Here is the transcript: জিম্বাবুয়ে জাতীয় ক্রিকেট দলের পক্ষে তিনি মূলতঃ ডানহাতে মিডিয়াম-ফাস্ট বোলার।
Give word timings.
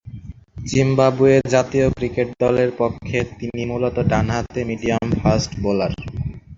জিম্বাবুয়ে 0.65 1.37
জাতীয় 1.49 1.87
ক্রিকেট 1.91 2.27
দলের 2.39 2.69
পক্ষে 2.77 3.17
তিনি 3.39 3.61
মূলতঃ 3.65 3.97
ডানহাতে 4.11 4.59
মিডিয়াম-ফাস্ট 4.69 5.51
বোলার। 5.63 5.91